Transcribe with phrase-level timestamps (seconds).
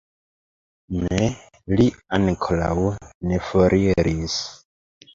[1.03, 1.19] Ne,
[1.81, 1.87] li
[2.19, 2.75] ankoraŭ
[3.31, 4.45] ne foriris.